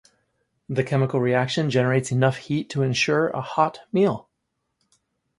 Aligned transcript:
The 0.67 0.83
chemical 0.83 1.19
reaction 1.19 1.69
generates 1.69 2.11
enough 2.11 2.37
heat 2.37 2.71
to 2.71 2.81
ensure 2.81 3.27
a 3.27 3.41
hot 3.41 3.81
meal. 3.91 4.27